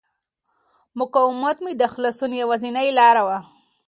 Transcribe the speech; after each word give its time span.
مقاومت 0.99 1.57
مې 1.63 1.71
د 1.77 1.83
خلاصون 1.93 2.31
یوازینۍ 2.41 2.89
لاره 2.99 3.23
وه. 3.27 3.39